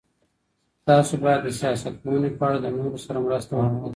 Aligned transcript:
تاسو 0.89 1.13
بايد 1.23 1.41
د 1.43 1.49
سياست 1.59 1.93
پوهني 2.01 2.29
په 2.39 2.43
اړه 2.47 2.57
د 2.61 2.67
نورو 2.77 2.97
سره 3.05 3.23
مرسته 3.25 3.51
وکړئ. 3.53 3.79